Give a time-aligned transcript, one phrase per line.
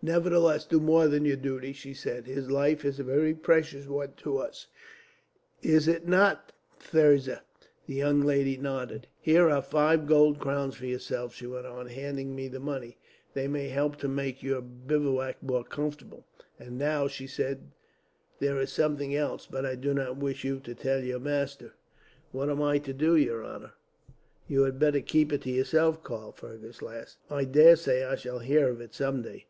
[0.00, 2.26] "'Nevertheless, do more than your duty,' she said.
[2.28, 4.68] 'His life is a very precious one to us.
[5.60, 7.42] "'Is it not, Thirza?'
[7.86, 9.08] "The young lady nodded.
[9.20, 12.96] "'Here are five gold crowns for yourself,' she went on, handing me the money.
[13.34, 16.24] 'They may help to make your bivouac more comfortable.
[16.60, 17.72] "'And now,' she said,
[18.38, 21.74] 'there is something else, but I do not wish you to tell your master.'
[22.30, 23.72] "What am I to do, your honour?"
[24.46, 27.16] "You had better keep it to yourself, Karl," Fergus laughed.
[27.28, 29.46] "I daresay I shall hear of it, someday."